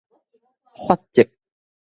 [0.73, 1.29] 法則